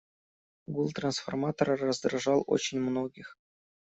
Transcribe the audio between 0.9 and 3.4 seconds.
трансформатора раздражал очень многих.